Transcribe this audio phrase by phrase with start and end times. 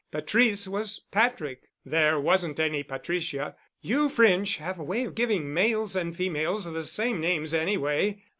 [0.11, 1.69] Patrice was Patrick.
[1.85, 3.55] There wasn't any Patricia.
[3.81, 8.23] You French have a way of giving males and females the same names anyway.